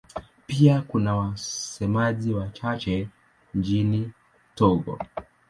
Pia 0.47 0.81
kuna 0.81 1.15
wasemaji 1.15 2.33
wachache 2.33 3.09
nchini 3.53 4.11
Togo. 4.55 4.99